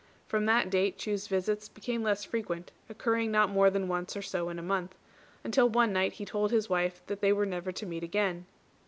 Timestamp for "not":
3.29-3.51